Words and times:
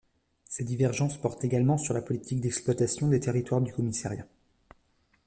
Ces 0.45 0.63
divergences 0.63 1.21
portent 1.21 1.45
également 1.45 1.77
sur 1.77 1.93
la 1.93 2.01
politique 2.01 2.41
d'exploitation 2.41 3.07
des 3.09 3.19
territoires 3.19 3.61
du 3.61 3.71
commissariat. 3.71 4.25